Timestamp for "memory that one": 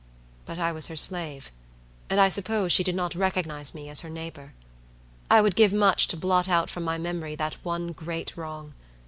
6.97-7.91